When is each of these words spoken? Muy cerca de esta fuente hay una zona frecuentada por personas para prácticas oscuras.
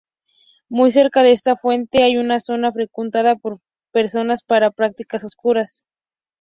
Muy 0.67 0.91
cerca 0.91 1.21
de 1.21 1.31
esta 1.31 1.55
fuente 1.55 2.01
hay 2.01 2.17
una 2.17 2.39
zona 2.39 2.71
frecuentada 2.71 3.35
por 3.35 3.59
personas 3.91 4.43
para 4.43 4.71
prácticas 4.71 5.23
oscuras. 5.23 5.85